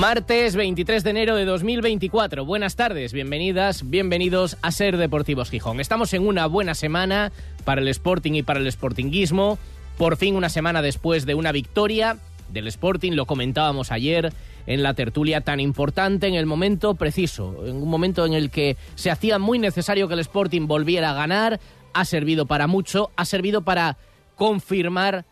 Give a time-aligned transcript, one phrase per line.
[0.00, 2.46] Martes 23 de enero de 2024.
[2.46, 5.78] Buenas tardes, bienvenidas, bienvenidos a Ser Deportivos Gijón.
[5.78, 7.32] Estamos en una buena semana
[7.66, 9.58] para el Sporting y para el Sportinguismo.
[9.98, 12.16] Por fin una semana después de una victoria
[12.48, 14.32] del Sporting, lo comentábamos ayer
[14.66, 18.78] en la tertulia tan importante en el momento preciso, en un momento en el que
[18.94, 21.60] se hacía muy necesario que el Sporting volviera a ganar,
[21.92, 23.98] ha servido para mucho, ha servido para
[24.34, 25.26] confirmar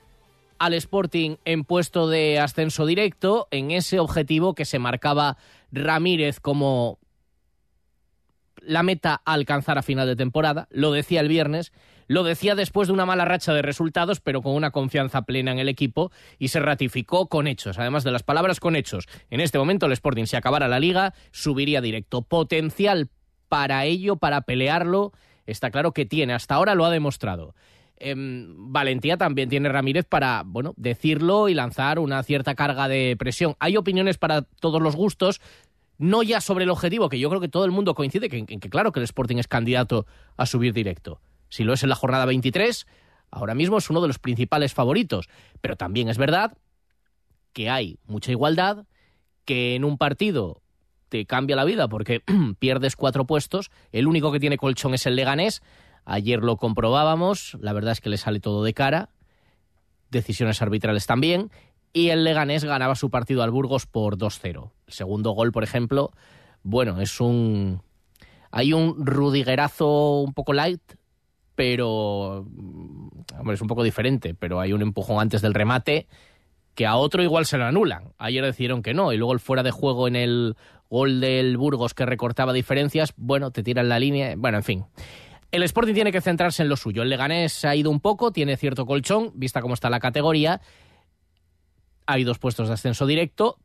[0.59, 5.37] al Sporting en puesto de ascenso directo, en ese objetivo que se marcaba
[5.71, 6.99] Ramírez como
[8.61, 10.69] la meta a alcanzar a final de temporada.
[10.71, 11.73] Lo decía el viernes,
[12.07, 15.59] lo decía después de una mala racha de resultados, pero con una confianza plena en
[15.59, 19.07] el equipo y se ratificó con hechos, además de las palabras con hechos.
[19.31, 22.23] En este momento el Sporting, si acabara la liga, subiría directo.
[22.23, 23.09] Potencial
[23.49, 25.13] para ello, para pelearlo,
[25.47, 27.55] está claro que tiene, hasta ahora lo ha demostrado.
[28.01, 33.57] Em, valentía también tiene Ramírez para, bueno, decirlo y lanzar una cierta carga de presión.
[33.59, 35.41] Hay opiniones para todos los gustos,
[35.99, 38.71] no ya sobre el objetivo, que yo creo que todo el mundo coincide en que,
[38.71, 41.21] claro que el Sporting es candidato a subir directo.
[41.49, 42.87] Si lo es en la jornada 23,
[43.31, 45.29] ahora mismo es uno de los principales favoritos.
[45.61, 46.57] Pero también es verdad
[47.53, 48.85] que hay mucha igualdad,
[49.45, 50.63] que en un partido
[51.09, 52.23] te cambia la vida porque
[52.59, 55.63] pierdes cuatro puestos, el único que tiene colchón es el Leganés,
[56.11, 59.11] Ayer lo comprobábamos, la verdad es que le sale todo de cara,
[60.11, 61.51] decisiones arbitrales también,
[61.93, 64.71] y el Leganés ganaba su partido al Burgos por 2-0.
[64.87, 66.13] El segundo gol, por ejemplo,
[66.63, 67.83] bueno, es un...
[68.51, 70.81] Hay un rudiguerazo un poco light,
[71.55, 72.47] pero...
[73.39, 76.09] Hombre, es un poco diferente, pero hay un empujón antes del remate
[76.75, 78.15] que a otro igual se lo anulan.
[78.17, 80.57] Ayer decidieron que no, y luego el fuera de juego en el
[80.89, 84.85] gol del Burgos que recortaba diferencias, bueno, te tiran la línea, bueno, en fin.
[85.51, 87.03] El Sporting tiene que centrarse en lo suyo.
[87.03, 90.61] El Leganés ha ido un poco, tiene cierto colchón, vista cómo está la categoría.
[92.07, 93.59] Hay dos puestos de ascenso directo.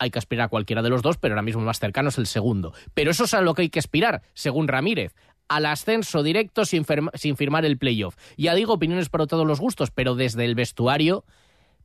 [0.00, 2.18] Hay que aspirar a cualquiera de los dos, pero ahora mismo el más cercano es
[2.18, 2.72] el segundo.
[2.94, 5.14] Pero eso es a lo que hay que aspirar, según Ramírez.
[5.48, 6.84] Al ascenso directo sin,
[7.14, 8.16] sin firmar el playoff.
[8.36, 11.24] Ya digo, opiniones para todos los gustos, pero desde el vestuario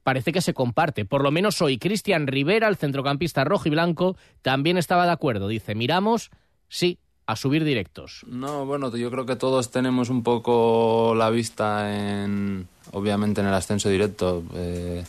[0.03, 1.05] parece que se comparte.
[1.05, 5.47] Por lo menos hoy Cristian Rivera, el centrocampista rojo y blanco, también estaba de acuerdo.
[5.47, 6.29] Dice, miramos,
[6.67, 8.25] sí, a subir directos?
[8.27, 13.53] No, bueno, yo creo que todos tenemos un poco la vista en, obviamente, en el
[13.53, 14.43] ascenso directo.
[14.53, 15.03] Eh,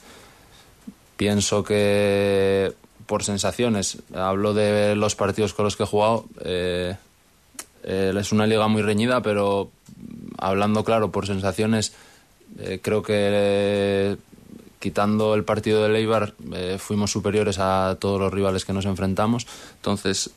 [1.16, 2.72] pienso que
[3.06, 6.96] por sensaciones, hablo de los partidos con los que he jugado, eh,
[7.82, 9.70] eh, es una liga muy reñida, pero
[10.38, 11.92] hablando claro por sensaciones,
[12.82, 14.16] creo que
[14.78, 16.34] quitando el partido de Leibar
[16.78, 19.46] fuimos superiores a todos los rivales que nos enfrentamos.
[19.76, 20.30] Entonces,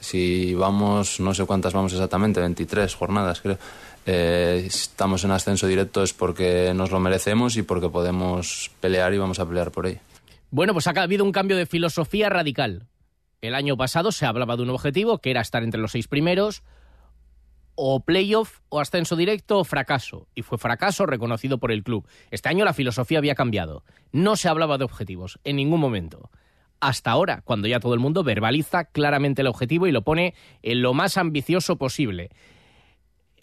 [0.00, 3.58] si vamos, no sé cuántas vamos exactamente, 23 jornadas creo,
[4.06, 9.18] eh, estamos en ascenso directo es porque nos lo merecemos y porque podemos pelear y
[9.18, 9.98] vamos a pelear por ahí.
[10.50, 12.86] Bueno, pues ha habido un cambio de filosofía radical.
[13.42, 16.62] El año pasado se hablaba de un objetivo que era estar entre los seis primeros,
[17.74, 20.26] o playoff, o ascenso directo, o fracaso.
[20.34, 22.08] Y fue fracaso reconocido por el club.
[22.30, 23.84] Este año la filosofía había cambiado.
[24.10, 26.30] No se hablaba de objetivos, en ningún momento
[26.80, 30.82] hasta ahora, cuando ya todo el mundo verbaliza claramente el objetivo y lo pone en
[30.82, 32.30] lo más ambicioso posible.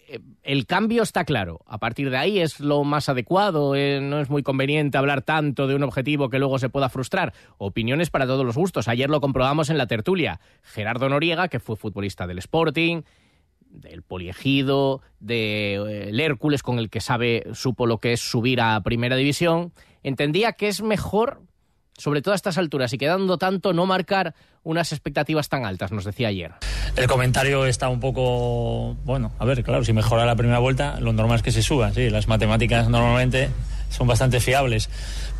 [0.08, 1.60] Eh, el cambio está claro.
[1.66, 3.74] A partir de ahí es lo más adecuado.
[3.74, 7.32] Eh, no es muy conveniente hablar tanto de un objetivo que luego se pueda frustrar.
[7.58, 8.88] Opiniones para todos los gustos.
[8.88, 10.40] Ayer lo comprobamos en la tertulia.
[10.62, 13.02] Gerardo Noriega, que fue futbolista del Sporting,
[13.68, 18.60] del Poliegido, del de, eh, Hércules, con el que sabe, supo lo que es subir
[18.60, 19.72] a Primera División,
[20.02, 21.42] entendía que es mejor
[21.96, 26.04] sobre todo a estas alturas y quedando tanto, no marcar unas expectativas tan altas, nos
[26.04, 26.52] decía ayer.
[26.96, 31.12] El comentario está un poco, bueno, a ver, claro, si mejora la primera vuelta, lo
[31.12, 33.50] normal es que se suba, sí, las matemáticas normalmente
[33.90, 34.88] son bastante fiables,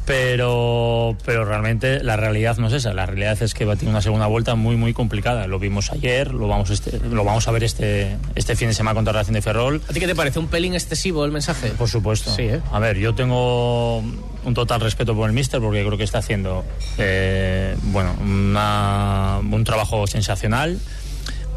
[0.06, 2.94] pero, pero realmente la realidad no es esa.
[2.94, 5.48] La realidad es que va a tener una segunda vuelta muy, muy complicada.
[5.48, 8.94] Lo vimos ayer, lo vamos, este, lo vamos a ver este, este fin de semana
[8.94, 9.82] contra la Relación de Ferrol.
[9.88, 10.38] ¿A ti qué te parece?
[10.38, 11.70] ¿Un pelín excesivo el mensaje?
[11.70, 12.32] Por supuesto.
[12.32, 12.60] Sí, ¿eh?
[12.70, 14.04] A ver, yo tengo
[14.46, 16.64] un total respeto por el míster porque creo que está haciendo
[16.98, 20.78] eh, bueno, un trabajo sensacional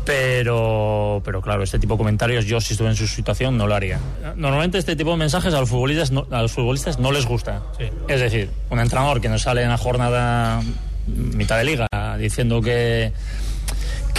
[0.06, 3.76] pero, pero claro, este tipo de comentarios yo si estuve en su situación no lo
[3.76, 4.00] haría.
[4.36, 7.62] Normalmente este tipo de mensajes a los futbolistas no, a los futbolistas no les gusta.
[8.08, 10.64] Es decir, un entrenador que nos sale en la jornada
[11.06, 11.88] mitad de liga
[12.18, 13.12] diciendo que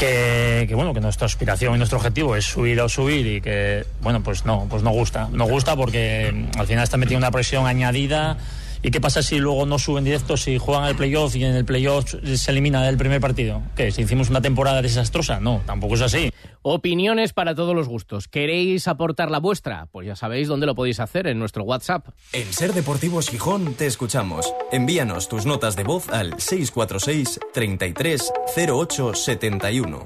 [0.00, 4.22] que, bueno que nuestra aspiración y nuestro objetivo es subir o subir y que bueno
[4.22, 5.28] pues no pues no gusta.
[5.30, 8.38] No gusta porque al final está metiendo una presión añadida
[8.82, 11.66] ¿Y qué pasa si luego no suben directo, si juegan el playoff y en el
[11.66, 13.60] playoff se elimina del primer partido?
[13.76, 13.90] ¿Qué?
[13.90, 15.38] ¿Si hicimos una temporada desastrosa?
[15.38, 16.32] No, tampoco es así.
[16.62, 18.26] Opiniones para todos los gustos.
[18.26, 19.86] ¿Queréis aportar la vuestra?
[19.92, 22.08] Pues ya sabéis dónde lo podéis hacer, en nuestro WhatsApp.
[22.32, 24.50] En Ser Deportivos Gijón te escuchamos.
[24.72, 30.04] Envíanos tus notas de voz al 646 33 08 71.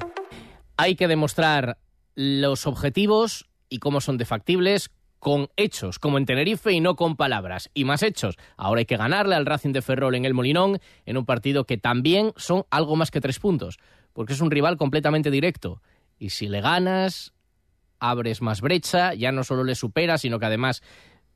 [0.76, 1.79] Hay que demostrar
[2.17, 4.91] los objetivos y cómo son defactibles
[5.25, 7.71] con hechos, como en Tenerife y no con palabras.
[7.73, 8.37] Y más hechos.
[8.59, 11.79] Ahora hay que ganarle al Racing de Ferrol en el Molinón en un partido que
[11.79, 13.79] también son algo más que tres puntos,
[14.12, 15.81] porque es un rival completamente directo.
[16.19, 17.32] Y si le ganas,
[17.99, 20.82] abres más brecha, ya no solo le superas, sino que además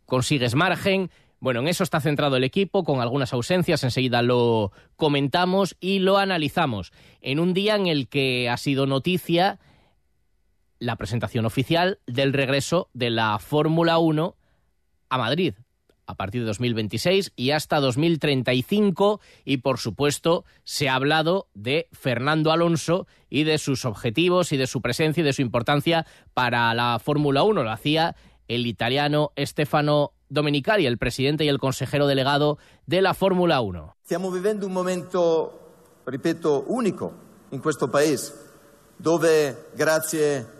[0.04, 1.10] consigues margen.
[1.40, 6.18] Bueno, en eso está centrado el equipo, con algunas ausencias, enseguida lo comentamos y lo
[6.18, 6.92] analizamos.
[7.22, 9.58] En un día en el que ha sido noticia
[10.78, 14.36] la presentación oficial del regreso de la Fórmula 1
[15.10, 15.54] a Madrid
[16.08, 22.50] a partir de 2026 y hasta 2035 y por supuesto se ha hablado de Fernando
[22.50, 26.98] Alonso y de sus objetivos y de su presencia y de su importancia para la
[26.98, 27.62] Fórmula 1.
[27.62, 28.16] Lo hacía
[28.48, 33.96] el italiano Stefano Domenicali, el presidente y el consejero delegado de la Fórmula 1.
[34.02, 35.60] Estamos viviendo un momento,
[36.06, 37.12] ripeto, único
[37.50, 38.32] en questo paese,
[38.98, 40.57] dove grazie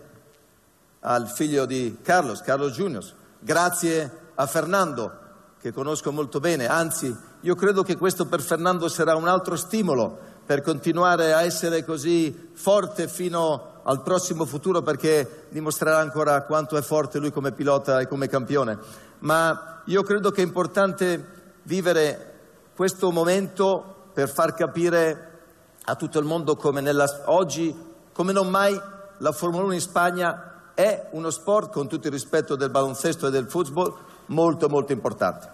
[1.01, 3.03] al figlio di Carlos, Carlos Junior,
[3.39, 5.11] grazie a Fernando,
[5.59, 10.17] che conosco molto bene, anzi io credo che questo per Fernando sarà un altro stimolo
[10.45, 16.81] per continuare a essere così forte fino al prossimo futuro perché dimostrerà ancora quanto è
[16.81, 18.77] forte lui come pilota e come campione.
[19.19, 22.33] Ma io credo che è importante vivere
[22.75, 25.41] questo momento per far capire
[25.83, 27.75] a tutto il mondo come nella, oggi,
[28.11, 28.79] come non mai,
[29.19, 30.48] la Formula 1 in Spagna
[30.79, 33.93] è uno sport, con tutto il rispetto del baloncesto e del fútbol,
[34.27, 35.49] molto, molto importante.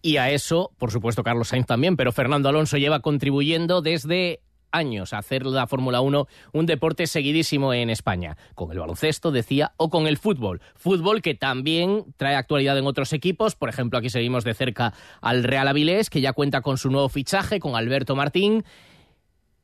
[0.00, 4.40] Y a eso, por supuesto, Carlos Sainz también, pero Fernando Alonso lleva contribuyendo desde
[4.70, 9.74] años a hacer la Fórmula 1 un deporte seguidísimo en España, con el baloncesto, decía,
[9.76, 10.62] o con el fútbol.
[10.74, 15.44] Fútbol que también trae actualidad en otros equipos, por ejemplo, aquí seguimos de cerca al
[15.44, 18.64] Real Avilés, que ya cuenta con su nuevo fichaje, con Alberto Martín,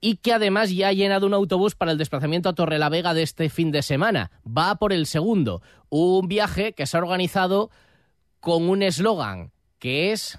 [0.01, 3.49] y que además ya ha llenado un autobús para el desplazamiento a Torrelavega de este
[3.49, 4.31] fin de semana.
[4.47, 5.63] Va por el segundo.
[5.89, 7.71] Un viaje que se ha organizado
[8.41, 10.39] con un eslogan que es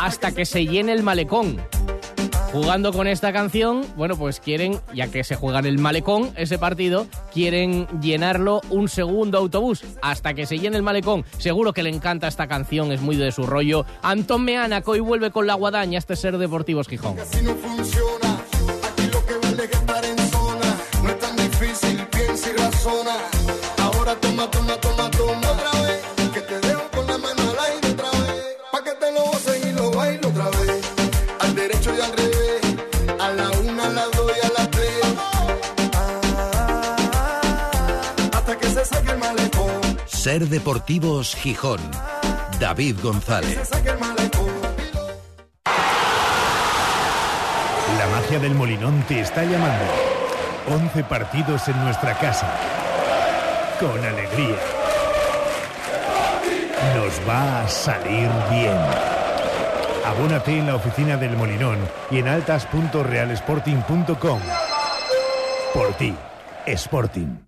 [0.00, 1.60] hasta que se llene el malecón
[2.52, 6.58] jugando con esta canción, bueno, pues quieren, ya que se juega en el malecón ese
[6.58, 11.24] partido, quieren llenarlo un segundo autobús hasta que se llene el malecón.
[11.38, 13.84] Seguro que le encanta esta canción, es muy de su rollo.
[14.02, 17.16] Antón Meana, que hoy vuelve con la guadaña este ser Deportivos Gijón.
[17.16, 17.24] que
[22.82, 23.37] zona, y.
[40.28, 41.80] Deportivos Gijón.
[42.60, 43.70] David González.
[47.96, 49.86] La magia del Molinón te está llamando.
[50.68, 52.54] 11 partidos en nuestra casa.
[53.80, 54.58] Con alegría.
[56.94, 58.76] Nos va a salir bien.
[60.04, 61.78] Abónate en la oficina del Molinón
[62.10, 64.40] y en altas.realsporting.com.
[65.72, 66.14] Por ti,
[66.66, 67.47] Sporting.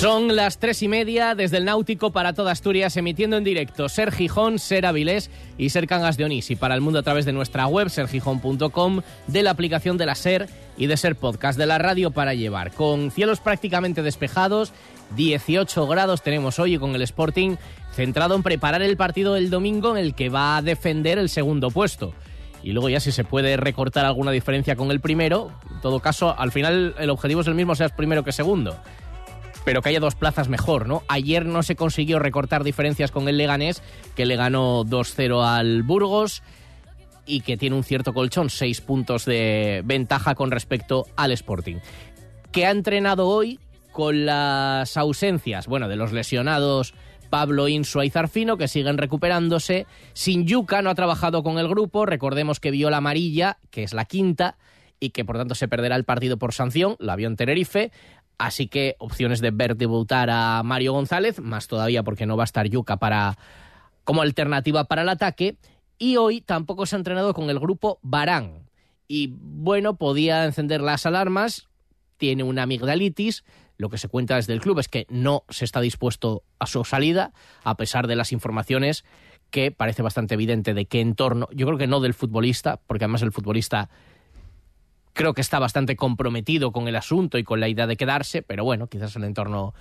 [0.00, 4.12] Son las tres y media desde el Náutico para toda Asturias, emitiendo en directo Ser
[4.12, 5.28] Gijón, Ser Avilés
[5.58, 6.52] y Ser Cangas de Onís.
[6.52, 10.14] Y para el mundo a través de nuestra web, sergijón.com, de la aplicación de la
[10.14, 12.70] Ser y de Ser Podcast, de la radio para llevar.
[12.70, 14.72] Con cielos prácticamente despejados,
[15.16, 17.56] 18 grados tenemos hoy con el Sporting
[17.92, 21.72] centrado en preparar el partido del domingo en el que va a defender el segundo
[21.72, 22.14] puesto.
[22.62, 26.38] Y luego ya si se puede recortar alguna diferencia con el primero, en todo caso,
[26.38, 28.76] al final el objetivo es el mismo, seas primero que segundo
[29.68, 31.02] pero que haya dos plazas mejor, ¿no?
[31.08, 33.82] Ayer no se consiguió recortar diferencias con el Leganés,
[34.16, 36.42] que le ganó 2-0 al Burgos
[37.26, 41.80] y que tiene un cierto colchón, seis puntos de ventaja con respecto al Sporting.
[42.50, 43.60] Que ha entrenado hoy
[43.92, 46.94] con las ausencias, bueno, de los lesionados
[47.28, 49.86] Pablo Insua y Zarfino, que siguen recuperándose.
[50.14, 53.92] Sin Yuca no ha trabajado con el grupo, recordemos que vio la amarilla, que es
[53.92, 54.56] la quinta,
[55.00, 57.92] y que por tanto se perderá el partido por sanción, la vio en Tenerife.
[58.38, 62.46] Así que opciones de ver debutar a Mario González, más todavía porque no va a
[62.46, 63.36] estar Yuca para,
[64.04, 65.56] como alternativa para el ataque.
[65.98, 68.68] Y hoy tampoco se ha entrenado con el grupo Barán.
[69.08, 71.68] Y bueno, podía encender las alarmas,
[72.16, 73.44] tiene una amigdalitis.
[73.76, 76.84] Lo que se cuenta desde el club es que no se está dispuesto a su
[76.84, 77.32] salida,
[77.64, 79.04] a pesar de las informaciones
[79.50, 83.22] que parece bastante evidente de qué entorno, yo creo que no del futbolista, porque además
[83.22, 83.88] el futbolista
[85.18, 88.62] creo que está bastante comprometido con el asunto y con la idea de quedarse, pero
[88.62, 89.74] bueno, quizás el entorno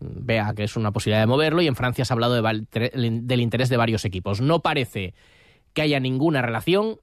[0.00, 3.40] mm, vea que es una posibilidad de moverlo y en Francia se ha hablado del
[3.40, 4.40] interés de varios equipos.
[4.40, 5.12] No parece
[5.74, 7.00] que haya ninguna relación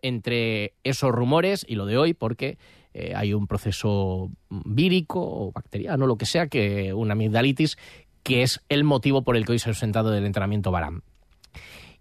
[0.00, 2.56] entre esos rumores y lo de hoy, porque
[2.94, 7.78] eh, hay un proceso vírico o bacteriano, lo que sea, que una amigdalitis,
[8.22, 11.02] que es el motivo por el que hoy se ha ausentado del entrenamiento Barán.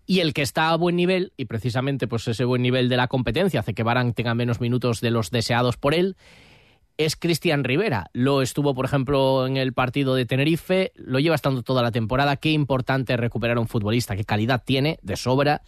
[0.10, 3.08] Y el que está a buen nivel, y precisamente pues ese buen nivel de la
[3.08, 6.16] competencia hace que Barán tenga menos minutos de los deseados por él,
[6.98, 8.10] es Cristian Rivera.
[8.14, 12.38] Lo estuvo, por ejemplo, en el partido de Tenerife, lo lleva estando toda la temporada.
[12.38, 15.62] Qué importante recuperar a un futbolista, qué calidad tiene, de sobra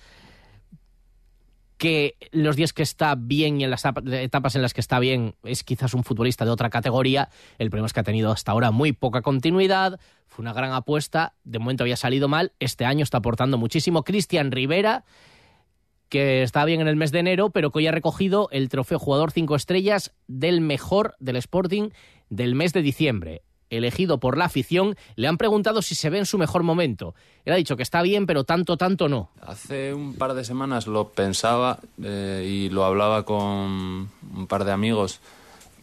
[1.79, 5.36] que los días que está bien y en las etapas en las que está bien
[5.43, 7.29] es quizás un futbolista de otra categoría.
[7.57, 11.33] El problema es que ha tenido hasta ahora muy poca continuidad, fue una gran apuesta,
[11.45, 14.03] de momento había salido mal, este año está aportando muchísimo.
[14.03, 15.05] Cristian Rivera,
[16.09, 19.00] que está bien en el mes de enero, pero que hoy ha recogido el trofeo
[19.00, 21.91] jugador 5 estrellas del mejor del Sporting
[22.29, 26.26] del mes de diciembre elegido por la afición, le han preguntado si se ve en
[26.26, 27.16] su mejor momento.
[27.46, 29.30] Él ha dicho que está bien, pero tanto, tanto no.
[29.42, 34.72] Hace un par de semanas lo pensaba eh, y lo hablaba con un par de
[34.72, 35.20] amigos.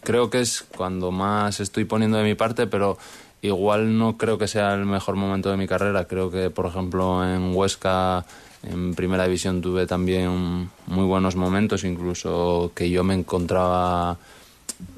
[0.03, 2.99] Creo que es cuando más estoy poniendo de mi parte, pero
[3.43, 6.07] igual no creo que sea el mejor momento de mi carrera.
[6.07, 8.25] Creo que, por ejemplo, en Huesca,
[8.63, 14.17] en primera división, tuve también muy buenos momentos, incluso que yo me encontraba,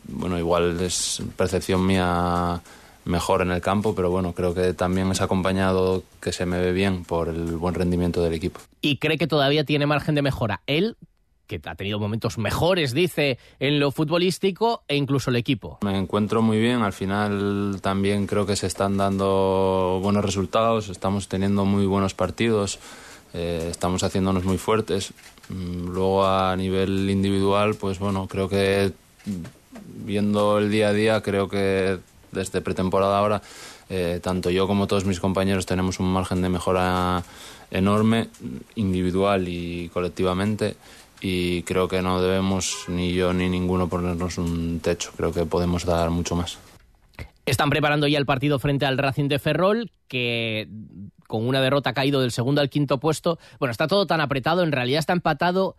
[0.08, 2.60] bueno, igual es percepción mía
[3.08, 6.72] mejor en el campo, pero bueno, creo que también es acompañado que se me ve
[6.72, 8.60] bien por el buen rendimiento del equipo.
[8.82, 10.60] Y cree que todavía tiene margen de mejora.
[10.66, 10.96] Él,
[11.46, 15.78] que ha tenido momentos mejores, dice, en lo futbolístico e incluso el equipo.
[15.82, 21.28] Me encuentro muy bien, al final también creo que se están dando buenos resultados, estamos
[21.28, 22.78] teniendo muy buenos partidos,
[23.32, 25.14] eh, estamos haciéndonos muy fuertes.
[25.48, 28.92] Mm, luego a nivel individual, pues bueno, creo que
[30.04, 31.98] viendo el día a día, creo que
[32.32, 33.42] desde pretemporada ahora,
[33.88, 37.22] eh, tanto yo como todos mis compañeros tenemos un margen de mejora
[37.70, 38.28] enorme,
[38.74, 40.76] individual y colectivamente,
[41.20, 45.84] y creo que no debemos ni yo ni ninguno ponernos un techo, creo que podemos
[45.84, 46.58] dar mucho más.
[47.46, 50.68] Están preparando ya el partido frente al Racing de Ferrol, que
[51.26, 53.38] con una derrota ha caído del segundo al quinto puesto.
[53.58, 55.76] Bueno, está todo tan apretado, en realidad está empatado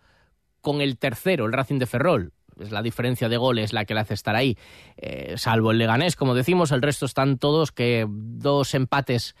[0.60, 4.00] con el tercero, el Racing de Ferrol es la diferencia de goles la que le
[4.00, 4.56] hace estar ahí,
[4.96, 9.34] eh, salvo el Leganés, como decimos, el resto están todos que dos empates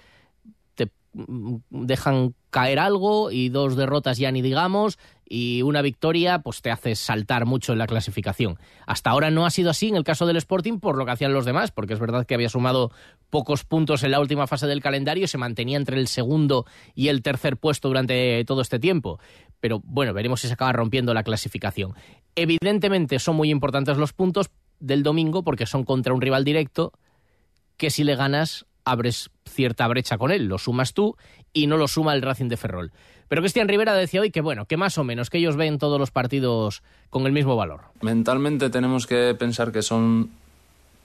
[0.74, 4.98] te mm, dejan caer algo y dos derrotas ya ni digamos
[5.32, 8.58] y una victoria pues te hace saltar mucho en la clasificación.
[8.84, 11.32] Hasta ahora no ha sido así en el caso del Sporting por lo que hacían
[11.32, 12.90] los demás, porque es verdad que había sumado
[13.30, 17.08] pocos puntos en la última fase del calendario y se mantenía entre el segundo y
[17.08, 19.20] el tercer puesto durante todo este tiempo.
[19.60, 21.94] Pero bueno, veremos si se acaba rompiendo la clasificación.
[22.34, 26.92] Evidentemente son muy importantes los puntos del domingo porque son contra un rival directo
[27.76, 31.16] que si le ganas abres cierta brecha con él, lo sumas tú
[31.52, 32.92] y no lo suma el Racing de Ferrol.
[33.28, 36.00] Pero Cristian Rivera decía hoy que bueno, que más o menos, que ellos ven todos
[36.00, 37.82] los partidos con el mismo valor.
[38.00, 40.30] Mentalmente tenemos que pensar que son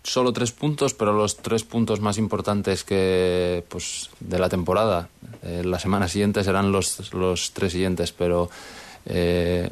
[0.06, 5.10] solo tres puntos, pero los tres puntos más importantes que pues de la temporada.
[5.44, 8.50] Eh, la semana siguiente serán los, los tres siguientes, pero
[9.06, 9.70] eh,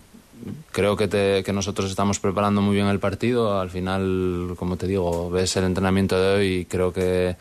[0.72, 3.60] creo que, que nosotros estamos preparando muy bien el partido.
[3.60, 7.36] Al final, como te digo, ves el entrenamiento de hoy y creo que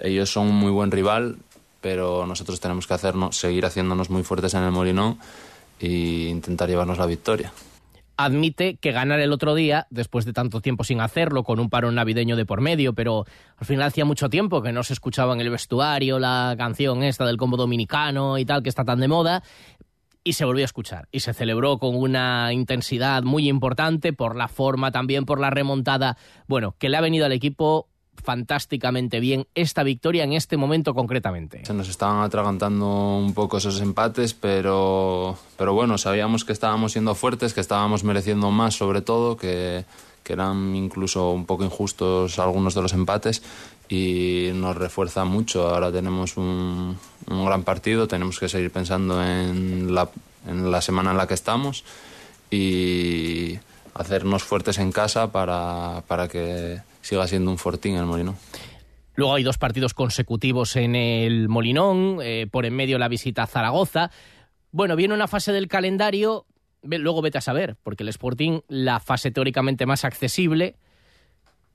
[0.00, 1.36] ellos son un muy buen rival
[1.82, 5.18] pero nosotros tenemos que hacernos, seguir haciéndonos muy fuertes en el Molinón
[5.80, 7.52] e intentar llevarnos la victoria.
[8.16, 11.94] Admite que ganar el otro día, después de tanto tiempo sin hacerlo, con un parón
[11.94, 13.24] navideño de por medio, pero
[13.56, 17.24] al final hacía mucho tiempo que no se escuchaba en el vestuario la canción esta
[17.24, 19.42] del combo dominicano y tal, que está tan de moda,
[20.24, 21.08] y se volvió a escuchar.
[21.10, 26.16] Y se celebró con una intensidad muy importante por la forma también por la remontada
[26.46, 27.88] bueno que le ha venido al equipo
[28.22, 31.64] fantásticamente bien esta victoria en este momento concretamente.
[31.64, 37.14] Se nos estaban atragantando un poco esos empates, pero, pero bueno, sabíamos que estábamos siendo
[37.14, 39.84] fuertes, que estábamos mereciendo más sobre todo, que,
[40.22, 43.42] que eran incluso un poco injustos algunos de los empates
[43.88, 45.68] y nos refuerza mucho.
[45.68, 46.96] Ahora tenemos un,
[47.28, 50.08] un gran partido, tenemos que seguir pensando en la,
[50.46, 51.84] en la semana en la que estamos
[52.50, 53.58] y
[53.94, 58.36] hacernos fuertes en casa para, para que siga siendo un fortín el Molinón.
[59.14, 63.46] Luego hay dos partidos consecutivos en el Molinón, eh, por en medio la visita a
[63.46, 64.10] Zaragoza.
[64.70, 66.46] Bueno, viene una fase del calendario,
[66.82, 70.76] luego vete a saber, porque el Sporting, la fase teóricamente más accesible,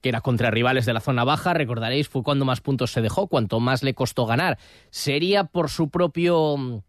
[0.02, 3.28] que era contra rivales de la zona baja, recordaréis, fue cuando más puntos se dejó,
[3.28, 4.58] cuanto más le costó ganar.
[4.90, 6.82] Sería por su propio mm,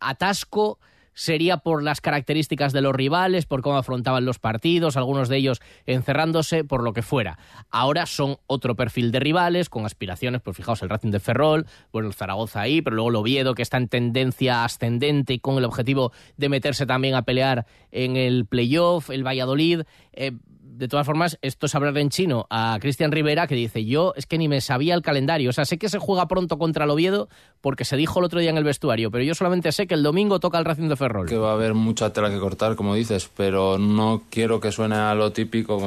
[0.00, 0.78] atasco
[1.16, 5.60] sería por las características de los rivales, por cómo afrontaban los partidos, algunos de ellos
[5.86, 7.38] encerrándose, por lo que fuera.
[7.70, 12.08] Ahora son otro perfil de rivales, con aspiraciones, pues fijaos, el Racing de Ferrol, bueno,
[12.08, 15.64] el Zaragoza ahí, pero luego el Oviedo, que está en tendencia ascendente y con el
[15.64, 19.82] objetivo de meterse también a pelear en el playoff, el Valladolid.
[20.12, 20.32] Eh,
[20.76, 24.26] de todas formas, esto es hablar en chino a Cristian Rivera, que dice, yo es
[24.26, 25.50] que ni me sabía el calendario.
[25.50, 27.28] O sea, sé que se juega pronto contra el Oviedo,
[27.60, 30.02] porque se dijo el otro día en el vestuario, pero yo solamente sé que el
[30.02, 31.28] domingo toca el Racing de Ferrol.
[31.28, 34.96] Que va a haber mucha tela que cortar, como dices, pero no quiero que suene
[34.96, 35.80] a lo típico,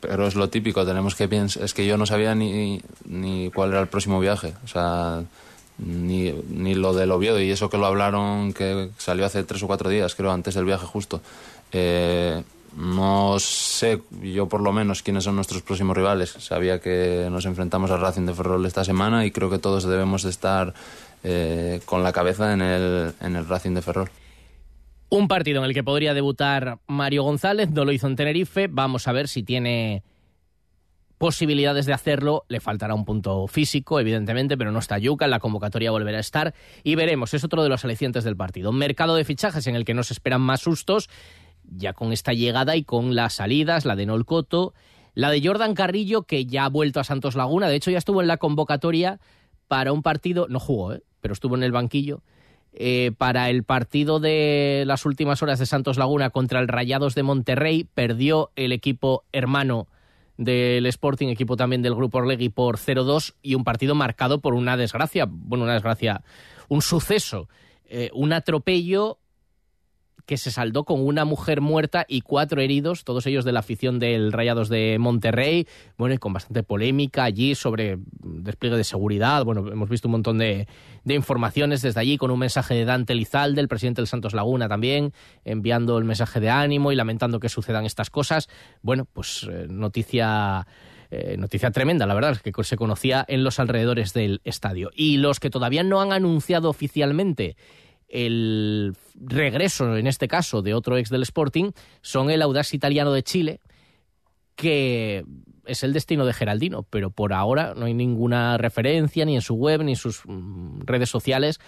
[0.00, 3.70] pero es lo típico, tenemos que pensar, es que yo no sabía ni, ni cuál
[3.70, 4.54] era el próximo viaje.
[4.64, 5.24] O sea,
[5.78, 9.66] ni, ni lo del Oviedo, y eso que lo hablaron, que salió hace tres o
[9.66, 11.20] cuatro días, creo, antes del viaje justo.
[11.72, 12.42] Eh,
[12.76, 16.30] no sé, yo por lo menos, quiénes son nuestros próximos rivales.
[16.30, 20.22] Sabía que nos enfrentamos al Racing de Ferrol esta semana y creo que todos debemos
[20.22, 20.74] de estar
[21.24, 24.10] eh, con la cabeza en el, en el Racing de Ferrol.
[25.08, 28.68] Un partido en el que podría debutar Mario González, no lo hizo en Tenerife.
[28.68, 30.02] Vamos a ver si tiene
[31.16, 32.44] posibilidades de hacerlo.
[32.48, 35.26] Le faltará un punto físico, evidentemente, pero no está Yuca.
[35.28, 36.54] La convocatoria volverá a estar.
[36.82, 38.70] Y veremos, es otro de los alicientes del partido.
[38.70, 41.08] Un mercado de fichajes en el que no se esperan más sustos
[41.70, 44.74] ya con esta llegada y con las salidas, la de Nolcoto,
[45.14, 48.20] la de Jordan Carrillo, que ya ha vuelto a Santos Laguna, de hecho ya estuvo
[48.20, 49.18] en la convocatoria
[49.68, 51.02] para un partido, no jugó, ¿eh?
[51.20, 52.22] pero estuvo en el banquillo,
[52.72, 57.22] eh, para el partido de las últimas horas de Santos Laguna contra el Rayados de
[57.22, 59.88] Monterrey, perdió el equipo hermano
[60.36, 64.76] del Sporting, equipo también del Grupo Orlegui, por 0-2 y un partido marcado por una
[64.76, 66.22] desgracia, bueno, una desgracia,
[66.68, 67.48] un suceso,
[67.86, 69.18] eh, un atropello
[70.26, 73.98] que se saldó con una mujer muerta y cuatro heridos, todos ellos de la afición
[73.98, 79.66] del Rayados de Monterrey, bueno, y con bastante polémica allí sobre despliegue de seguridad, bueno,
[79.70, 80.66] hemos visto un montón de,
[81.04, 85.12] informaciones desde allí con un mensaje de Dante Lizalde, el presidente del Santos Laguna también,
[85.44, 88.48] enviando el mensaje de ánimo y lamentando que sucedan estas cosas.
[88.82, 90.66] Bueno, pues eh, noticia...
[91.08, 94.90] Eh, noticia tremenda, la verdad, que se conocía en los alrededores del estadio.
[94.92, 97.56] Y los que todavía no han anunciado oficialmente
[98.08, 103.22] el regreso, en este caso, de otro ex del Sporting, son el Audaz Italiano de
[103.22, 103.60] Chile,
[104.54, 105.24] que
[105.66, 109.54] es el destino de Geraldino, pero por ahora no hay ninguna referencia ni en su
[109.54, 111.60] web ni en sus mm, redes sociales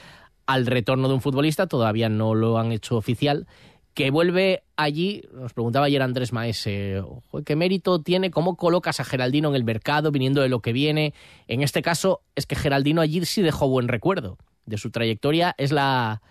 [0.46, 3.46] al retorno de un futbolista, todavía no lo han hecho oficial,
[3.92, 7.02] que vuelve allí, nos preguntaba ayer Andrés Maese,
[7.44, 8.30] ¿qué mérito tiene?
[8.30, 11.12] ¿Cómo colocas a Geraldino en el mercado viniendo de lo que viene?
[11.48, 15.72] En este caso es que Geraldino allí sí dejó buen recuerdo de su trayectoria es
[15.72, 16.22] la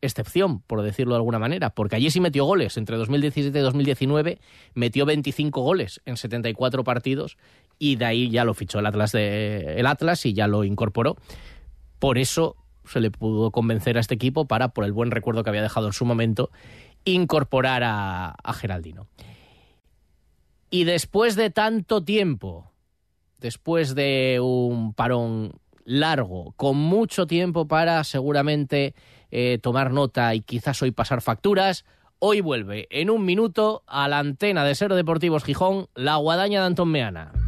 [0.00, 2.76] excepción, por decirlo de alguna manera, porque allí sí metió goles.
[2.76, 4.38] Entre 2017 y 2019
[4.74, 7.36] metió 25 goles en 74 partidos
[7.78, 11.16] y de ahí ya lo fichó el Atlas, de, el Atlas y ya lo incorporó.
[11.98, 15.50] Por eso se le pudo convencer a este equipo para, por el buen recuerdo que
[15.50, 16.50] había dejado en su momento,
[17.04, 19.06] incorporar a, a Geraldino.
[20.70, 22.70] Y después de tanto tiempo,
[23.40, 25.52] después de un parón
[25.88, 28.94] largo, con mucho tiempo para seguramente
[29.30, 31.86] eh, tomar nota y quizás hoy pasar facturas,
[32.18, 36.66] hoy vuelve en un minuto a la antena de Ser Deportivos Gijón, la guadaña de
[36.66, 37.47] Antón Meana.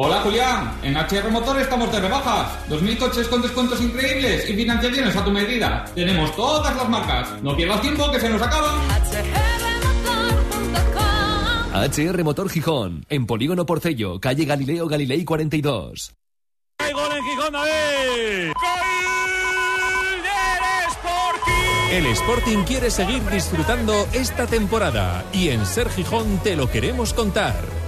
[0.00, 2.52] Hola Julián, en HR Motor estamos de rebajas.
[2.68, 5.86] 2.000 coches con descuentos increíbles y financiaciones a tu medida.
[5.92, 7.42] Tenemos todas las marcas.
[7.42, 8.78] No pierdas tiempo que se nos acaban.
[11.74, 16.14] HR Motor Gijón, en Polígono Porcello, calle Galileo Galilei 42.
[16.78, 18.52] ¡Hay gol en Gijón, David!
[21.90, 27.87] El Sporting quiere seguir disfrutando esta temporada y en Ser Gijón te lo queremos contar.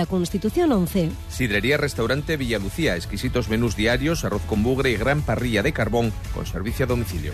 [0.05, 1.11] Constitución 11.
[1.29, 6.45] Sidrería Restaurante Villalucía, exquisitos menús diarios, arroz con bugre y gran parrilla de carbón con
[6.45, 7.33] servicio a domicilio.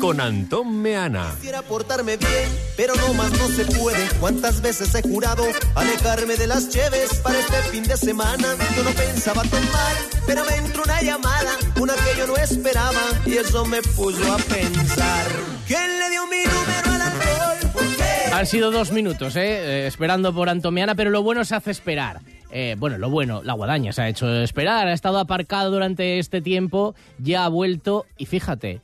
[0.00, 1.32] con Antón Meana.
[1.36, 4.08] Quisiera portarme bien, pero no más no se puede.
[4.20, 8.46] ¿Cuántas veces he jurado alejarme de las cheves para este fin de semana?
[8.76, 9.94] Yo no pensaba tomar,
[10.26, 14.36] pero me entró una llamada, una que yo no esperaba, y eso me puso a
[14.38, 15.26] pensar.
[15.66, 17.70] ¿Quién le dio mi número al alcohol?
[17.72, 18.32] ¿Por qué?
[18.32, 19.42] Han sido dos minutos, ¿eh?
[19.42, 22.20] Eh, esperando por Antomiana, pero lo bueno se hace esperar.
[22.50, 26.40] Eh, bueno, lo bueno, la guadaña se ha hecho esperar, ha estado aparcado durante este
[26.40, 28.80] tiempo, ya ha vuelto y fíjate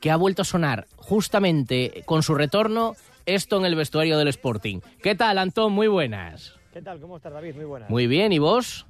[0.00, 2.94] que ha vuelto a sonar justamente con su retorno
[3.26, 4.80] esto en el vestuario del Sporting.
[5.02, 5.72] ¿Qué tal, Antón?
[5.72, 6.54] Muy buenas.
[6.72, 7.00] ¿Qué tal?
[7.00, 7.54] ¿Cómo estás, David?
[7.54, 7.90] Muy buenas.
[7.90, 8.86] Muy bien, ¿y vos?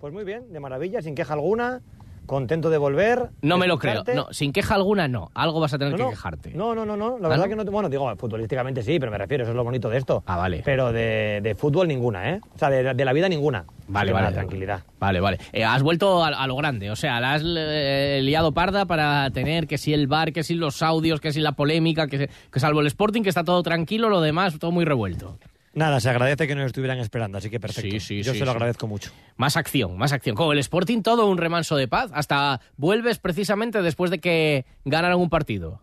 [0.00, 1.82] Pues muy bien, de maravilla, sin queja alguna,
[2.26, 3.30] contento de volver.
[3.42, 4.04] No me lo creo.
[4.14, 5.30] No, sin queja alguna no.
[5.34, 6.50] Algo vas a tener No, que quejarte.
[6.54, 7.18] No, no, no, no.
[7.18, 7.50] La ¿Ah, verdad no?
[7.50, 7.64] que no.
[7.64, 10.22] te- Bueno, digo, futbolísticamente sí, pero me refiero, eso es lo bonito de esto.
[10.26, 10.62] Ah, vale.
[10.64, 12.40] Pero de, de fútbol ninguna, ¿eh?
[12.54, 13.64] O sea, de, de la vida ninguna.
[13.88, 14.32] Vale, vale.
[14.32, 14.80] Tranquilidad.
[14.98, 15.38] Vale, vale.
[15.52, 19.30] Eh, has vuelto a, a lo grande, o sea, la has eh, liado parda para
[19.30, 22.60] tener que si el bar, que si los audios, que si la polémica, que, que
[22.60, 25.38] salvo el Sporting, que está todo tranquilo, lo demás todo muy revuelto.
[25.76, 27.90] Nada, se agradece que nos estuvieran esperando, así que perfecto.
[27.90, 29.12] Sí, sí, Yo sí, se lo agradezco mucho.
[29.36, 30.34] Más acción, más acción.
[30.34, 32.10] Con el Sporting todo un remanso de paz.
[32.14, 35.82] Hasta vuelves precisamente después de que ganaron un partido.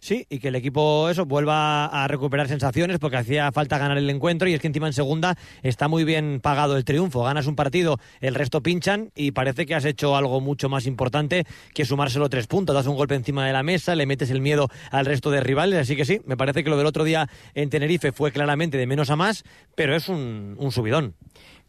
[0.00, 4.08] Sí, y que el equipo eso vuelva a recuperar sensaciones porque hacía falta ganar el
[4.10, 7.24] encuentro y es que encima en segunda está muy bien pagado el triunfo.
[7.24, 11.44] Ganas un partido, el resto pinchan y parece que has hecho algo mucho más importante
[11.74, 12.74] que sumárselo tres puntos.
[12.74, 15.78] Das un golpe encima de la mesa, le metes el miedo al resto de rivales,
[15.80, 18.86] así que sí, me parece que lo del otro día en Tenerife fue claramente de
[18.86, 21.14] menos a más, pero es un, un subidón.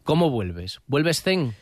[0.04, 0.80] ¿Cómo vuelves?
[0.86, 1.54] ¿Vuelves zen?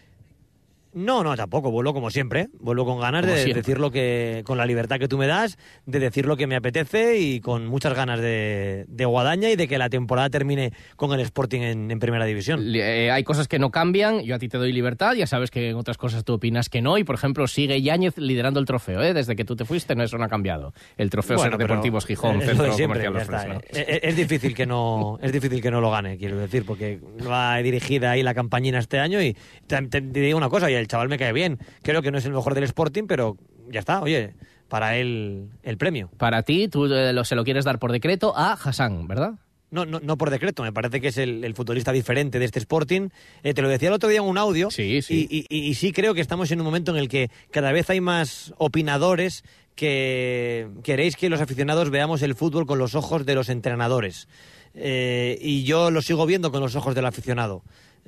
[0.93, 1.71] No, no, tampoco.
[1.71, 2.49] Vuelvo como siempre.
[2.59, 3.63] Vuelvo con ganas Como de siempre.
[3.63, 6.57] decir lo que, con la libertad que tú me das, de decir lo que me
[6.57, 11.13] apetece y con muchas ganas de, de guadaña y de que la temporada termine con
[11.13, 12.63] el Sporting en, en primera división.
[12.75, 15.71] Eh, hay cosas que no cambian, yo a ti te doy libertad, ya sabes que
[15.71, 19.03] en otras cosas tú opinas que no, y por ejemplo sigue Yáñez liderando el trofeo,
[19.03, 19.15] ¿eh?
[19.15, 20.73] desde que tú te fuiste, no eso no ha cambiado.
[20.97, 23.71] El trofeo Bueno, Ser Deportivos Gijón, es lo Centro de siempre, Comercial ya Los está.
[23.71, 24.03] Fresnos.
[24.03, 26.99] Es, difícil que no, es difícil que no lo gane, quiero decir, porque
[27.29, 30.89] va dirigida ahí la campañina este año y te, te- te digo una cosa, el
[30.89, 31.59] chaval me cae bien.
[31.83, 33.37] Creo que no es el mejor del Sporting, pero
[33.69, 34.35] ya está, oye,
[34.69, 36.11] para él el premio.
[36.17, 39.35] Para ti, tú eh, lo, se lo quieres dar por decreto a Hassan, ¿verdad?
[39.73, 42.59] No, no, no por decreto, me parece que es el, el futbolista diferente de este
[42.59, 43.11] Sporting.
[43.45, 44.69] Eh, te lo decía el otro día en un audio.
[45.15, 47.89] Y- y- y sí creo que estamos en un momento en el que cada vez
[47.89, 49.45] hay más opinadores
[49.77, 54.29] que queréis que los aficionados veamos el fútbol con los ojos de los entrenadores.
[54.75, 57.63] Eh, y yo lo sigo viendo con los ojos del aficionado.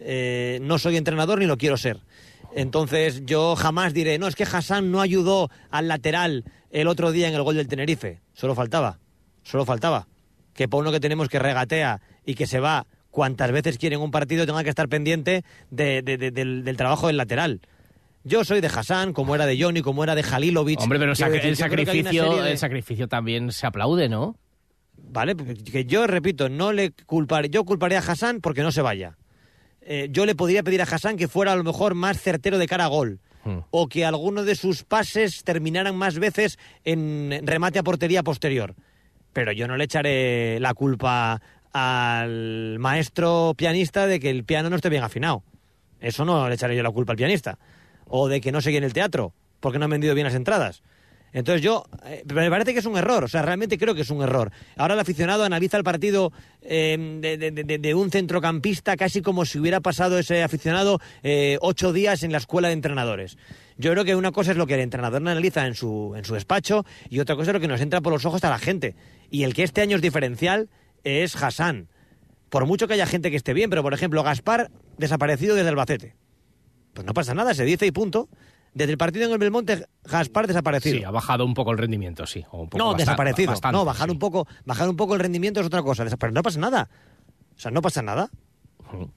[0.04, 2.00] Eh, no soy entrenador ni lo quiero ser.
[2.54, 7.28] Entonces yo jamás diré, no, es que Hassan no ayudó al lateral el otro día
[7.28, 8.20] en el gol del Tenerife.
[8.34, 8.98] Solo faltaba,
[9.42, 10.06] solo faltaba.
[10.54, 14.02] Que para uno que tenemos que regatea y que se va cuantas veces quiere en
[14.02, 17.60] un partido tenga que estar pendiente de- de- de- del, del trabajo del lateral.
[18.24, 20.80] Yo soy de Hassan, como era de Johnny, como era de Halilovic.
[20.80, 24.36] Hombre, pero Quiero sac- decir, el, sacrificio, el sacrificio también se aplaude, ¿no?
[24.96, 29.16] Vale, que yo repito, no le culparé, yo culparé a Hassan porque no se vaya.
[29.84, 32.66] Eh, yo le podría pedir a Hassan que fuera a lo mejor más certero de
[32.66, 33.20] cara a gol.
[33.70, 38.76] O que alguno de sus pases terminaran más veces en remate a portería posterior.
[39.32, 41.42] Pero yo no le echaré la culpa
[41.72, 45.42] al maestro pianista de que el piano no esté bien afinado.
[46.00, 47.58] Eso no le echaré yo la culpa al pianista.
[48.06, 50.84] O de que no sigue en el teatro, porque no han vendido bien las entradas.
[51.32, 54.10] Entonces yo, eh, me parece que es un error, o sea, realmente creo que es
[54.10, 54.52] un error.
[54.76, 60.18] Ahora el aficionado analiza el partido de- de un centrocampista casi como si hubiera pasado
[60.18, 63.38] ese aficionado eh, ocho días en la escuela de entrenadores.
[63.78, 66.34] Yo creo que una cosa es lo que el entrenador analiza en su, en su
[66.34, 68.94] despacho y otra cosa es lo que nos entra por los ojos a la gente.
[69.30, 70.68] Y el que este año es diferencial
[71.04, 71.88] es Hassan.
[72.50, 76.14] Por mucho que haya gente que esté bien, pero por ejemplo, Gaspar desaparecido desde Albacete.
[76.92, 78.28] Pues no pasa nada, se dice y punto.
[78.74, 80.96] Desde el partido en el Belmonte, Gaspar desaparecido.
[80.98, 82.44] Sí, ha bajado un poco el rendimiento, sí.
[82.50, 83.50] o un poco No, desaparecido.
[83.50, 86.04] bastante, no, bajar un poco, bajar un poco el rendimiento es otra cosa.
[86.18, 86.88] Pero no pasa nada.
[87.54, 88.30] O sea, no pasa nada.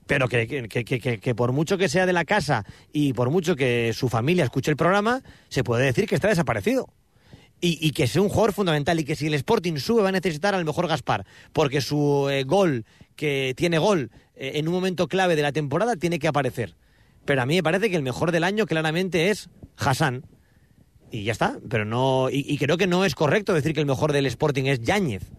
[0.08, 3.30] Pero que, que, que- que- que por mucho que sea de la casa y por
[3.30, 6.88] mucho que su familia escuche el programa, se puede decir que está desaparecido.
[7.62, 10.12] Y, y que sea un jugador fundamental y que si el Sporting sube va a
[10.12, 15.08] necesitar al mejor Gaspar, porque su eh, gol, que tiene gol eh, en un momento
[15.08, 16.76] clave de la temporada, tiene que aparecer.
[17.26, 20.26] Pero a mí me parece que el mejor del año claramente es Hassan.
[21.12, 22.30] Y ya está, pero no.
[22.30, 25.32] Y, y creo que no es correcto decir que el mejor del Sporting es Yáñez.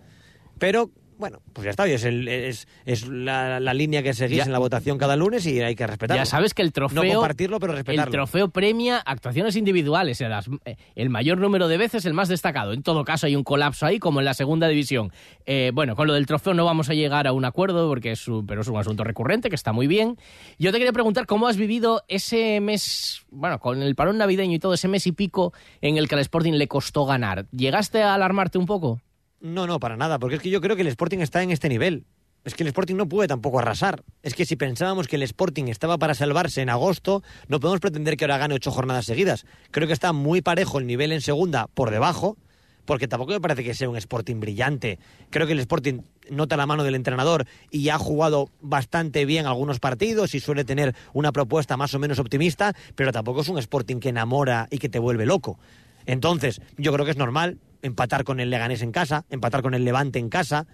[0.58, 4.44] Pero, bueno, pues ya está, es, el- es, es la, la línea que seguís Ya-
[4.44, 6.20] en la votación cada lunes y hay que respetarlo.
[6.22, 7.02] Ya sabes que el trofeo.
[7.04, 8.04] No compartirlo, pero respetarlo.
[8.04, 10.20] El trofeo premia actuaciones individuales.
[10.20, 10.28] eh,
[10.64, 12.72] eh, el mayor número de veces, el más destacado.
[12.72, 15.12] En todo caso, hay un colapso ahí, como en la segunda división.
[15.46, 18.28] Eh, bueno, con lo del trofeo no vamos a llegar a un acuerdo, porque es
[18.28, 20.16] un, pero es un asunto recurrente que está muy bien.
[20.58, 24.58] Yo te quería preguntar cómo has vivido ese mes, bueno, con el parón navideño y
[24.58, 27.46] todo ese mes y pico en el que al Sporting le costó ganar.
[27.52, 29.00] ¿Llegaste a alarmarte un poco?
[29.46, 31.68] No, no, para nada, porque es que yo creo que el Sporting está en este
[31.68, 32.04] nivel.
[32.44, 34.02] Es que el Sporting no puede tampoco arrasar.
[34.22, 38.16] Es que si pensábamos que el Sporting estaba para salvarse en agosto, no podemos pretender
[38.16, 39.46] que ahora gane ocho jornadas seguidas.
[39.70, 42.36] Creo que está muy parejo el nivel en segunda por debajo,
[42.84, 44.98] porque tampoco me parece que sea un Sporting brillante.
[45.30, 49.80] Creo que el Sporting nota la mano del entrenador y ha jugado bastante bien algunos
[49.80, 53.98] partidos y suele tener una propuesta más o menos optimista, pero tampoco es un Sporting
[53.98, 55.58] que enamora y que te vuelve loco.
[56.06, 59.84] Entonces, yo creo que es normal empatar con el Leganés en casa, empatar con el
[59.84, 60.66] Levante en casa.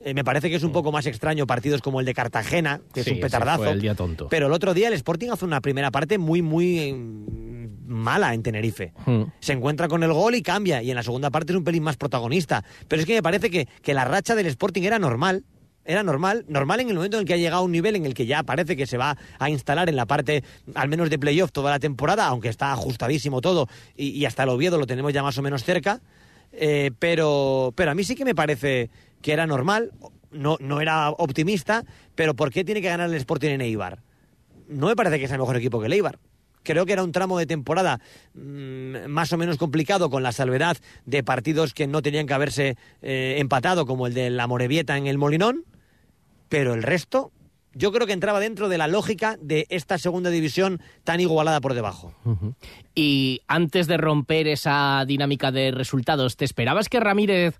[0.00, 3.02] Eh, me parece que es un poco más extraño partidos como el de Cartagena, que
[3.02, 3.58] Sí, es un petardazo.
[3.64, 4.28] fue el día tonto.
[4.28, 8.42] Pero el otro día el Sporting hace una primera parte muy, muy mm, mala en
[8.42, 8.92] Tenerife.
[9.40, 11.82] Se encuentra con el gol y cambia, y en la segunda parte es un pelín
[11.82, 12.62] más protagonista.
[12.88, 15.44] Pero es que me parece que, que la racha del Sporting era normal.
[15.86, 18.06] Era normal, normal en el momento en el que ha llegado a un nivel en
[18.06, 20.42] el que ya parece que se va a instalar en la parte,
[20.74, 24.78] al menos de playoff, toda la temporada, aunque está ajustadísimo todo, y, hasta el Oviedo
[24.78, 26.00] lo tenemos ya más o menos cerca.
[26.52, 28.90] Eh, pero, pero a mí sí que me parece
[29.22, 29.92] que era normal,
[30.30, 34.02] no, no era optimista, pero ¿por qué tiene que ganar el Sporting en Eibar?
[34.68, 36.18] No me parece que sea mejor equipo que el Eibar.
[36.62, 38.00] Creo que era un tramo de temporada
[38.34, 42.76] mm, más o menos complicado con la salvedad de partidos que no tenían que haberse
[43.02, 45.64] eh, empatado, como el de la Morevieta en el Molinón,
[46.48, 47.32] pero el resto
[47.76, 51.74] yo creo que entraba dentro de la lógica de esta segunda división tan igualada por
[51.74, 52.14] debajo.
[52.94, 57.58] Y antes de romper esa dinámica de resultados, ¿te esperabas que Ramírez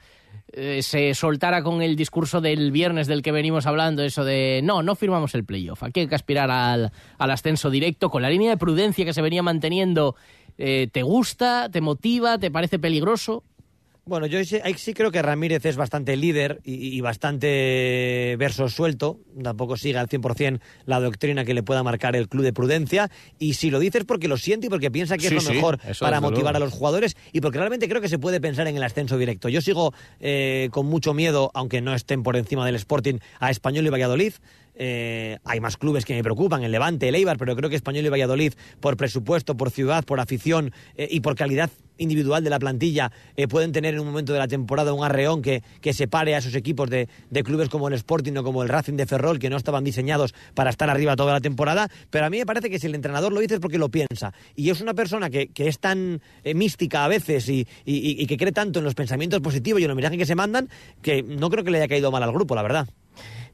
[0.53, 4.83] eh, se soltara con el discurso del viernes del que venimos hablando, eso de no,
[4.83, 8.57] no firmamos el playoff, aquí hay que aspirar al, ascenso directo, con la línea de
[8.57, 10.17] prudencia que se venía manteniendo,
[10.57, 13.43] eh, ¿te gusta, te motiva, te parece peligroso?
[14.09, 18.69] Bueno, yo sí, ahí sí creo que Ramírez es bastante líder y, y bastante verso
[18.69, 19.19] suelto.
[19.43, 23.11] Tampoco sigue al 100% la doctrina que le pueda marcar el club de prudencia.
[23.41, 25.81] Y si lo dices porque lo siente y porque piensa que Sí, es lo mejor
[25.99, 26.57] para motivar luego.
[26.59, 29.49] a los jugadores y porque realmente creo que se puede pensar en el ascenso directo.
[29.49, 33.89] Yo sigo eh, con mucho miedo, aunque no estén por encima del Sporting, a Español
[33.89, 34.35] y Valladolid.
[34.77, 38.07] Eh, hay más clubes que me preocupan, el Levante, el Eibar, pero creo que Español
[38.07, 42.59] y Valladolid, por presupuesto, por ciudad, por afición eh, y por calidad individual de la
[42.59, 46.35] plantilla, eh, pueden tener en un momento de la temporada un arreón que, que separe
[46.35, 49.39] a esos equipos de, de clubes como el Sporting o como el Racing de Ferrol,
[49.39, 51.89] que no estaban diseñados para estar arriba toda la temporada.
[52.11, 54.33] Pero a mí me parece que si el entrenador lo dice es porque lo piensa.
[54.55, 58.27] Y es una persona que, que es tan eh, mística a veces y, y- y
[58.27, 60.69] que cree tanto en los pensamientos positivos y en los mensajes que se mandan,
[61.03, 62.89] que no creo que le haya caído mal al grupo, la verdad.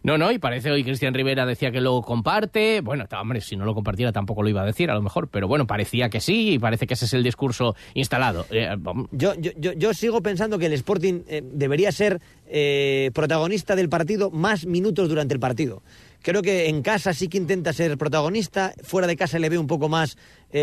[0.04, 2.80] No, no, y parece hoy Cristian Rivera decía que lo comparte.
[2.80, 5.46] Bueno, hombre, si no lo compartiera tampoco lo iba a decir, a lo mejor, pero
[5.46, 8.44] bueno, parecía que sí y parece que ese es el discurso instalado.
[8.50, 8.68] Eh.
[9.12, 14.30] Yo, yo, yo, sigo pensando que el Sporting eh, debería ser eh, protagonista del partido
[14.30, 15.84] más minutos durante el partido.
[16.20, 19.66] Creo que en casa sí que intenta ser protagonista, fuera de casa le veo un
[19.66, 20.16] poco más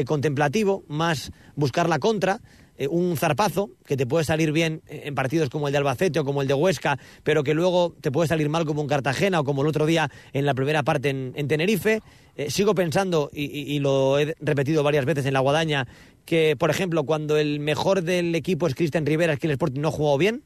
[0.05, 2.39] contemplativo, más buscar la contra.
[2.79, 6.19] Eh, un zarpazo que te puede salir bien eh, en partidos como el de Albacete
[6.19, 9.39] o como el de Huesca, pero que luego te puede salir mal como un Cartagena
[9.41, 12.01] o como el otro día en la primera parte en, en Tenerife.
[12.35, 15.87] Eh, sigo pensando, y, y- y lo he repetido varias veces en la guadaña,
[16.25, 19.81] que, por ejemplo, cuando el mejor del equipo es Cristian Rivera, es que el Sporting
[19.81, 20.43] no ha jugado bien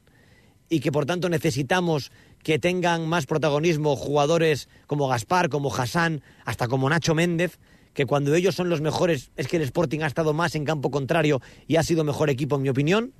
[0.68, 2.10] y que por tanto necesitamos
[2.42, 7.58] que tengan más protagonismo jugadores como Gaspar, como Hassan, hasta como Nacho Méndez,
[7.94, 10.90] que cuando ellos son los mejores es que el Sporting ha estado más en campo
[10.90, 13.12] contrario y ha sido mejor equipo en mi opinión.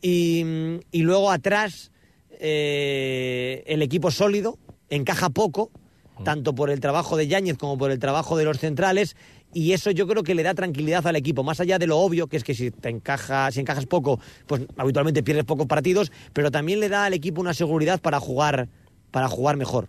[0.00, 0.44] Y,
[0.90, 1.92] y luego atrás
[2.44, 4.58] eh, el equipo sólido,
[4.90, 5.70] encaja poco,
[6.24, 9.16] tanto por el trabajo de Yáñez como por el trabajo de los centrales,
[9.54, 12.26] y eso yo creo que le da tranquilidad al equipo, más allá de lo obvio,
[12.26, 16.50] que es que si te encaja, si encajas poco, pues habitualmente pierdes pocos partidos, pero
[16.50, 18.68] también le da al equipo una seguridad para jugar,
[19.10, 19.88] para jugar mejor.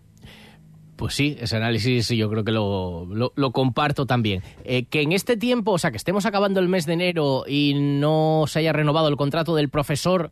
[1.04, 4.42] Pues sí, ese análisis yo creo que lo, lo- lo comparto también.
[4.64, 7.74] Eh, que en este tiempo, o sea, que estemos acabando el mes de enero y
[7.76, 10.32] no se haya renovado el contrato del profesor,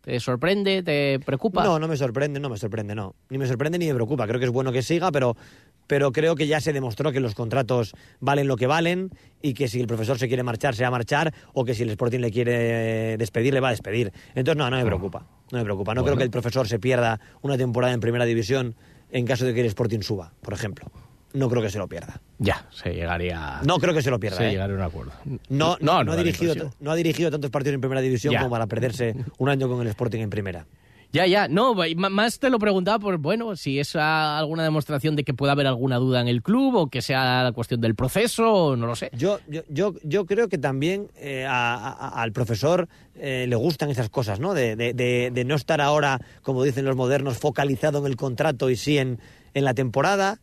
[0.00, 0.82] ¿te sorprende?
[0.82, 1.62] ¿Te preocupa?
[1.62, 3.16] No, no me sorprende, no me sorprende, no.
[3.28, 4.26] Ni me sorprende ni me preocupa.
[4.26, 5.36] Creo que es bueno que siga, pero,
[5.86, 9.10] pero creo que ya se demostró que los contratos valen lo que valen
[9.42, 11.82] y que si el profesor se quiere marchar, se va a marchar, o que si
[11.82, 14.10] el Sporting le quiere despedir, le va a despedir.
[14.34, 15.26] Entonces, no, no me preocupa.
[15.52, 15.92] No me preocupa.
[15.94, 16.14] No Bueno.
[16.14, 18.74] creo que el profesor se pierda una temporada en primera división
[19.10, 20.90] en caso de que el Sporting suba, por ejemplo.
[21.34, 22.20] No creo que se lo pierda.
[22.38, 23.60] Ya, se llegaría.
[23.64, 24.38] No creo que se lo pierda.
[24.38, 24.50] Se ¿eh?
[24.52, 25.12] llegaría a un acuerdo.
[25.50, 28.32] No, no, no ha da la dirigido, no ha dirigido tantos partidos en primera división
[28.32, 28.40] Ya.
[28.40, 30.66] como para perderse un año con el Sporting en primera.
[31.10, 35.24] Ya, ya, no, más te lo preguntaba por, bueno, si es ah, alguna demostración de
[35.24, 38.76] que pueda haber alguna duda en el club o que sea la cuestión del proceso,
[38.76, 39.08] no lo sé.
[39.16, 44.38] Yo, yo, yo, yo creo que también eh, al profesor eh, le gustan esas cosas,
[44.38, 44.52] ¿no?
[44.52, 48.68] De, de- de- de no estar ahora, como dicen los modernos, focalizado en el contrato
[48.68, 49.18] y sí en,
[49.54, 50.40] en la temporada.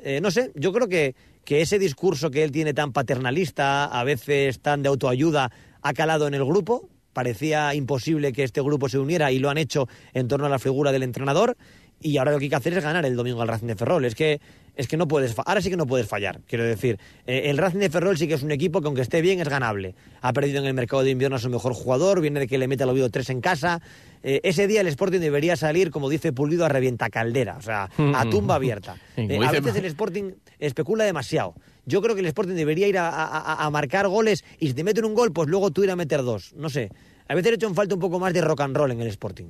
[0.00, 4.02] Eh, no sé, yo creo que, que ese discurso que él tiene tan paternalista, a
[4.02, 5.52] veces tan de autoayuda,
[5.82, 6.88] ha calado en el grupo.
[7.16, 10.58] Parecía imposible que este grupo se uniera y lo han hecho en torno a la
[10.58, 11.56] figura del entrenador.
[11.98, 14.04] Y ahora lo que hay que hacer es ganar el domingo al Racing de Ferrol.
[14.04, 14.38] Es que,
[14.74, 16.40] es que no puedes, ahora sí que no puedes fallar.
[16.46, 19.22] Quiero decir, Eh, el Racing de Ferrol sí que es un equipo que aunque esté
[19.22, 19.94] bien es ganable.
[20.20, 22.68] Ha perdido en el mercado de invierno a su mejor jugador, viene de que le
[22.68, 23.80] mete al oído tres en casa.
[24.22, 27.88] Eh, ese día el Sporting debería salir, como dice Pulido, a revienta caldera, o sea,
[27.96, 28.94] a tumba abierta.
[29.16, 31.54] Eh, a veces el Sporting especula demasiado.
[31.86, 34.84] Yo creo que el Sporting debería ir a, a- a- marcar goles y si te
[34.84, 36.52] meten un gol, pues luego tú ir a meter dos.
[36.54, 36.90] No sé.
[37.28, 39.08] A veces he hecho en falta un poco más de rock and roll en el
[39.08, 39.46] Sporting.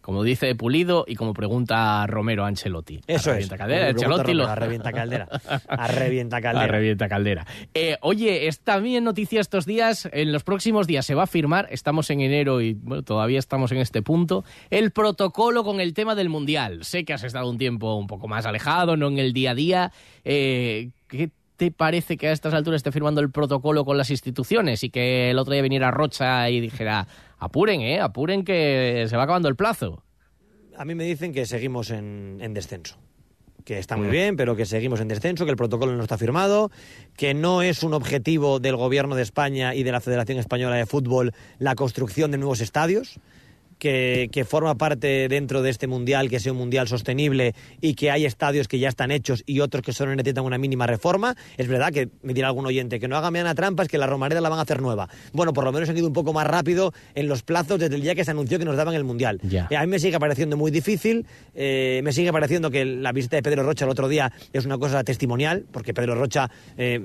[0.00, 3.00] Como dice Pulido y como pregunta Romero Ancelotti.
[3.06, 3.48] Eso a es.
[3.48, 5.28] Caldera, Ancelotti lo- a revienta caldera.
[5.68, 6.64] A revienta caldera.
[6.64, 7.46] A revienta caldera.
[7.74, 11.66] Eh, oye, es también noticia estos días, en los próximos días se va a firmar,
[11.70, 16.14] estamos en enero y bueno, todavía estamos en este punto, el protocolo con el tema
[16.14, 16.84] del Mundial.
[16.84, 19.54] Sé que has estado un tiempo un poco más alejado, no en el día a
[19.54, 19.92] día.
[20.24, 21.30] Eh, ¿Qué
[21.64, 25.30] te parece que a estas alturas esté firmando el protocolo con las instituciones y que
[25.30, 27.06] el otro día viniera Rocha y dijera,
[27.38, 30.02] apuren, eh, apuren que se va acabando el plazo?
[30.76, 32.98] A mí me dicen que seguimos en, en descenso.
[33.64, 36.70] Que está muy bien, pero que seguimos en descenso, que el protocolo no está firmado,
[37.16, 40.84] que no es un objetivo del Gobierno de España y de la Federación Española de
[40.84, 43.18] Fútbol la construcción de nuevos estadios,
[43.78, 48.10] que, que forma parte dentro de este mundial, que sea un mundial sostenible y que
[48.10, 51.36] hay estadios que ya están hechos y otros que solo necesitan una mínima reforma.
[51.56, 54.40] Es verdad que me dirá algún oyente que no haga mañana trampas, que la Romareda
[54.40, 55.08] la van a hacer nueva.
[55.32, 58.02] Bueno, por lo menos han ido un poco más rápido en los plazos desde el
[58.02, 59.40] día que se anunció que nos daban el mundial.
[59.42, 59.68] Ya.
[59.70, 63.36] Eh, a mí me sigue pareciendo muy difícil, eh, me sigue pareciendo que la visita
[63.36, 67.00] de Pedro Rocha el otro día es una cosa testimonial, porque Pedro Rocha eh,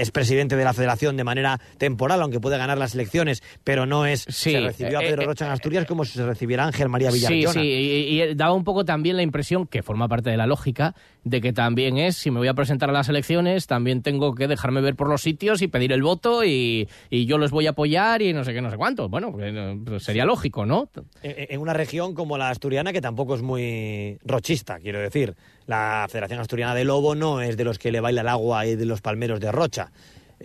[0.00, 4.06] es presidente de la federación de manera temporal, aunque puede ganar las elecciones, pero no
[4.06, 4.24] es...
[4.28, 7.10] Sí, se recibió a eh, Pedro Rocha en Asturias como si se recibiera Ángel María
[7.10, 7.52] Sí, Villarreona.
[7.52, 10.94] sí, y, y daba un poco también la impresión, que forma parte de la lógica,
[11.22, 14.48] de que también es, si me voy a presentar a las elecciones, también tengo que
[14.48, 17.70] dejarme ver por los sitios y pedir el voto y, y yo los voy a
[17.70, 19.08] apoyar y no sé qué, no sé cuánto.
[19.08, 20.88] Bueno, pues, eh, pues sería lógico, ¿no?
[21.22, 25.34] en en una región como la asturiana que tampoco es muy rochista, quiero decir.
[25.66, 28.76] La Federación Asturiana de Lobo no es de los que le baila el agua y
[28.76, 29.92] de los palmeros de Rocha.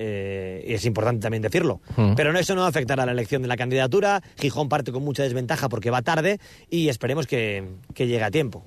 [0.01, 1.81] Eh, y es importante también decirlo.
[1.97, 2.13] Mm.
[2.15, 4.21] Pero no, eso no afectará a la elección de la candidatura.
[4.39, 6.39] Gijón parte con mucha desventaja porque va tarde
[6.69, 8.63] y esperemos que, que llegue a tiempo.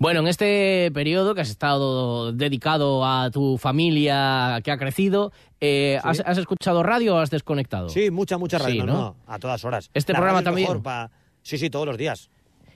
[0.00, 5.30] Bueno, en este periodo que has estado dedicado a tu familia que ha crecido,
[5.60, 7.88] eh, ¿has, has escuchado radio o has desconectado?
[7.88, 8.80] Sí, mucha, mucha radio.
[8.82, 9.88] Sí, no, a todas horas.
[9.94, 10.82] Este La programa también.
[10.82, 11.10] pa-
[11.42, 12.28] Sí, sí, todos los días.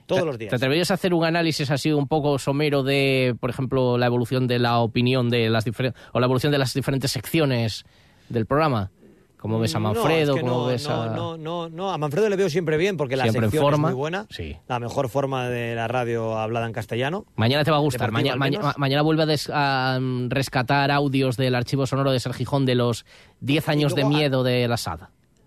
[0.07, 0.51] Todos ¿Te- los días.
[0.51, 4.47] ¿Te atreverías a hacer un análisis así un poco somero de, por ejemplo, la evolución
[4.47, 7.85] de la opinión de las diferentes o la evolución de las diferentes secciones
[8.29, 8.91] del programa?
[9.39, 10.33] ¿Cómo ves a No, Manfredo?
[10.35, 11.07] es que ¿Cómo no, ves no, a...?
[11.15, 13.89] no, no, no, a Manfredo le veo siempre bien porque la Siempre sección forma.
[13.89, 14.27] es muy buena.
[14.31, 14.57] Sí.
[14.67, 17.27] La mejor forma de la radio hablada en castellano.
[17.37, 18.11] Mañana te va a gustar.
[18.11, 22.65] Mañana, mañana, mañana vuelve a, des- a, mm, rescatar audios del archivo sonoro de Sergijón
[22.67, 23.05] de los
[23.41, 25.01] 10 años de luego, ah, miedo de la SAD.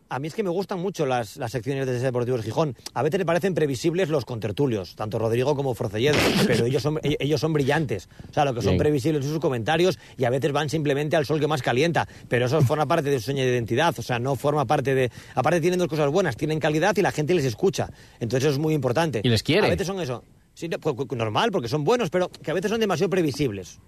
[0.10, 2.76] A mí es que me gustan mucho las, las secciones de Deportivos Gijón.
[2.96, 7.18] A veces me parecen previsibles los contertulios, tanto Rodrigo como Forcelledo, pero ellos son, e-
[7.20, 8.10] ellos son brillantes.
[8.30, 8.80] O sea, lo que son Bien.
[8.80, 12.08] previsibles son sus comentarios y a veces van simplemente al sol que más calienta.
[12.28, 13.94] Pero eso forma parte de su seña de identidad.
[13.98, 15.12] O sea, no forma parte de...
[15.36, 17.90] Aparte tienen dos cosas buenas, tienen calidad y la gente les escucha.
[18.20, 19.22] Entonces eso es muy importante.
[19.24, 19.68] Y les quiere.
[19.68, 20.24] A veces son eso.
[20.56, 20.78] Sí, no,
[21.16, 23.80] normal, porque son buenos, pero que a veces son demasiado previsibles.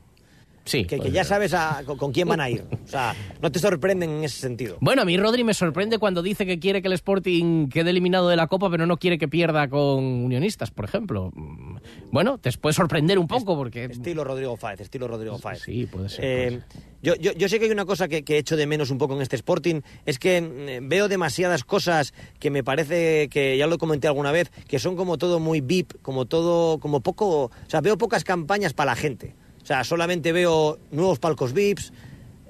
[0.64, 0.84] Sí.
[0.84, 2.64] Que, que pues, ya sabes a- con, con quién van a ir.
[2.86, 4.78] O sea, no te sorprenden en ese sentido.
[4.80, 8.30] Bueno, a mí Rodri me sorprende cuando dice que quiere que el Sporting quede eliminado
[8.30, 11.32] de la Copa, pero no quiere que pierda con Unionistas, por ejemplo.
[11.34, 11.78] Mm,
[12.12, 13.86] Bueno, te puede sorprender un poco porque...
[13.86, 15.62] Estilo Rodrigo Fáez, estilo Rodrigo Fáez.
[15.64, 16.24] Sí, puede ser.
[16.26, 16.60] Eh,
[17.02, 19.16] yo, yo, yo sé que hay una cosa que, que echo de menos un poco
[19.16, 23.78] en este Sporting, es que mm, veo demasiadas cosas que me parece que, ya lo
[23.80, 27.82] comenté alguna vez, que son como todo muy VIP, como todo, como poco, o sea,
[27.82, 29.34] veo pocas campañas para la gente.
[29.72, 31.94] O sea, solamente veo nuevos palcos VIPs,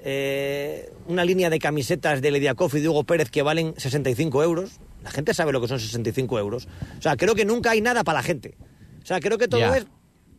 [0.02, 4.80] eh, una línea de camisetas de Lediakov y de Hugo Pérez que valen 65 euros.
[5.04, 6.66] La gente sabe lo que son 65 euros.
[6.98, 8.56] O sea, creo que nunca hay nada para la gente.
[9.00, 9.86] O sea, creo que todo es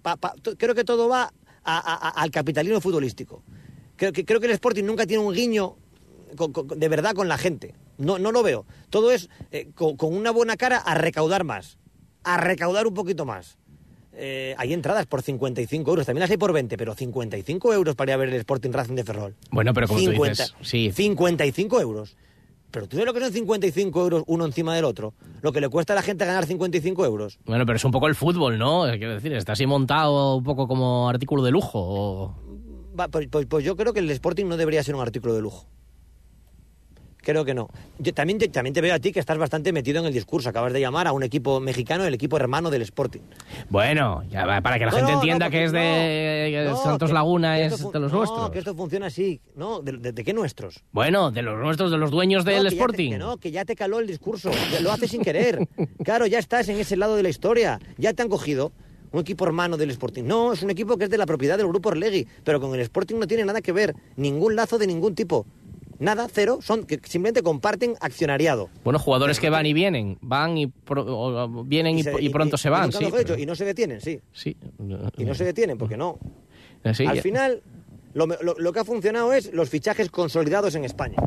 [0.02, 1.32] pa- pa- to- creo que todo va
[1.64, 3.44] a- a- a- al capitalismo futbolístico.
[3.96, 5.78] Creo que, creo que el Sporting nunca tiene un guiño
[6.36, 7.76] con- con- de verdad con la gente.
[7.98, 8.66] No, no lo veo.
[8.90, 11.78] Todo es eh, con, con una buena cara a recaudar más.
[12.26, 13.58] A recaudar un poquito más.
[14.16, 16.06] Eh, hay entradas por 55 euros.
[16.06, 18.96] También las hay por 20, pero 55 euros para ir a ver el Sporting Racing
[18.96, 19.36] de Ferrol.
[19.52, 20.92] Bueno, pero como tú 50, dices, sí.
[20.92, 22.16] 55 euros.
[22.72, 25.14] Pero tú sabes lo que son 55 euros uno encima del otro.
[25.42, 27.38] Lo que le cuesta a la gente ganar 55 euros.
[27.46, 28.84] Bueno, pero es un poco el fútbol, ¿no?
[28.98, 31.80] Quiero decir, está así montado un poco como artículo de lujo.
[31.80, 32.36] o-
[33.00, 35.42] Va, pues, pues- pues yo creo que el Sporting no debería ser un artículo de
[35.42, 35.66] lujo.
[37.24, 37.70] Creo que no.
[38.00, 40.50] Yo también, te- también te veo a ti que estás bastante metido en el discurso.
[40.50, 43.22] Acabas de llamar a un equipo mexicano el equipo hermano del Sporting.
[43.70, 46.76] Bueno, ya va, para que la No, gente no, entienda no, que es de no,
[46.78, 48.50] Santos que- Laguna, que es de los no, nuestros.
[48.52, 49.40] que esto funciona así.
[49.56, 49.80] ¿No?
[49.82, 50.84] ¿De, de- de qué nuestros?
[50.92, 53.12] Bueno, de los nuestros, de los dueños del No, que ya te- Sporting.
[53.12, 54.52] que no, que ya te caló el discurso.
[54.82, 55.68] Lo haces sin querer.
[56.04, 57.80] Claro, ya estás en ese lado de la historia.
[57.98, 58.72] Ya te han cogido
[59.14, 60.24] un equipo hermano del Sporting.
[60.24, 62.82] No, es un equipo que es de la propiedad del grupo Orlegui, pero con el
[62.82, 63.96] Sporting no tiene nada que ver.
[64.18, 65.46] Ningún lazo de ningún tipo.
[66.04, 66.60] Nada, cero.
[66.62, 68.70] Son que simplemente comparten accionariado.
[68.84, 72.58] Bueno, jugadores que van y vienen, van y, pro- o- vienen y, se- y pronto
[72.58, 73.08] se van, sí.
[73.12, 74.20] pero- y no se detienen, sí.
[74.32, 74.56] sí.
[75.18, 76.20] Y no se detienen, porque no.
[76.84, 77.62] Eh, sí, Al ya- final,
[78.14, 81.18] lo, lo- lo que ha funcionado es los fichajes consolidados en España.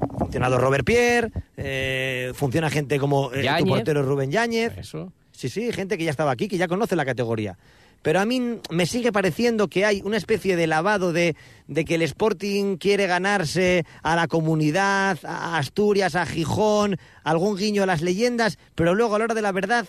[0.00, 3.68] Ha funcionado Robert Pierre, eh, funciona gente como eh, tu Yáñez.
[3.68, 4.76] portero Rubén Yáñez.
[4.78, 5.12] Eso.
[5.32, 7.56] Sí, sí, gente que ya estaba aquí, que ya conoce la categoría.
[8.02, 11.36] Pero a mí me sigue pareciendo que hay una especie de lavado de,
[11.66, 17.82] de que el Sporting quiere ganarse a la comunidad, a Asturias, a Gijón, algún guiño
[17.82, 19.86] a las leyendas, pero luego a la hora de la verdad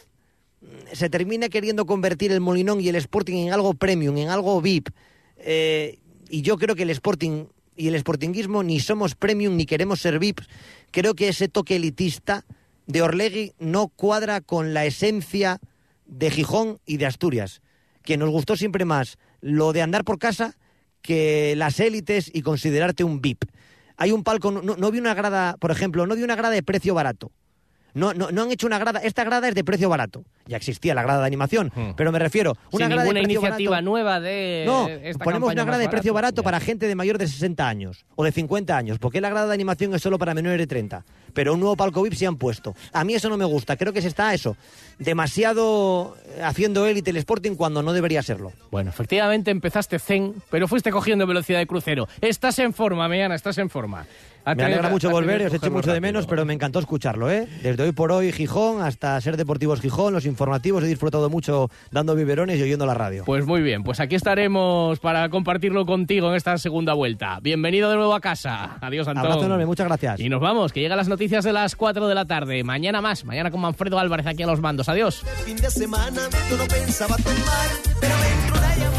[0.61, 4.59] mm, se termina queriendo convertir el Molinón y el Sporting en algo premium, en algo
[4.61, 4.89] VIP.
[5.37, 5.99] Eh,
[6.29, 7.45] y yo creo que el Sporting
[7.79, 10.41] y el Sportinguismo ni somos premium ni queremos ser VIP.
[10.91, 12.45] Creo que ese toque elitista
[12.87, 15.59] de Orlegui no cuadra con la esencia
[16.05, 17.61] de Gijón y de Asturias,
[18.03, 20.55] que nos gustó siempre más lo de andar por casa
[21.01, 23.45] que las élites y considerarte un VIP.
[23.97, 26.63] Hay un palco, no, no vi una grada, por ejemplo, no vi una grada de
[26.63, 27.31] precio barato.
[27.93, 28.99] No, no, no han hecho una grada.
[28.99, 30.23] Esta grada es de precio barato.
[30.49, 32.57] Ya existía la grada de animación, pero me refiero.
[32.71, 35.77] Una Sin grada ninguna de precio iniciativa barato- nueva de No, esta ponemos una grada
[35.77, 36.41] de precio barato.
[36.41, 38.97] barato para gente de mayor de 60 años o de 50 años.
[38.99, 41.05] porque la grada de animación es solo para menores de 30?
[41.33, 42.75] Pero un nuevo palco VIP se han puesto.
[42.91, 43.77] A mí eso no me gusta.
[43.77, 44.57] Creo que se está eso.
[44.97, 48.51] Demasiado eh, haciendo élite el Sporting cuando no debería serlo.
[48.71, 52.07] Bueno, efectivamente empezaste zen, pero fuiste cogiendo velocidad de crucero.
[52.21, 54.05] Estás en forma, Meana, estás en forma.
[54.55, 56.01] Me alegra mucho volver, os echo cogerlo mucho de rápido.
[56.07, 57.47] menos, pero me encantó escucharlo, ¿eh?
[57.61, 62.15] Desde hoy por hoy Gijón hasta Ser Deportivos Gijón, los informativos, he disfrutado mucho dando
[62.15, 63.25] biberones y oyendo la radio.
[63.25, 67.39] Pues muy bien, pues aquí estaremos para compartirlo contigo en esta segunda vuelta.
[67.41, 68.77] Bienvenido de nuevo a casa.
[68.79, 69.25] Adiós, Antón.
[69.25, 70.19] Abrazo enorme, muchas gracias.
[70.21, 72.63] Y nos vamos, que llegan las noticias de las 4 de la tarde.
[72.63, 74.87] Mañana más, mañana con Manfredo Álvarez aquí a los mandos.
[74.87, 75.25] Adiós.
[75.45, 77.69] Fin de semana yo no pensaba tomar,
[77.99, 78.98] pero me entró una llamada.